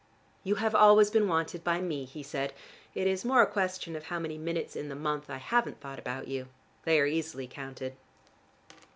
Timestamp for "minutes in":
4.35-4.89